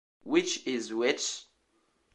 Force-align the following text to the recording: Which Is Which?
Which 0.23 0.65
Is 0.65 0.91
Which? 0.91 1.45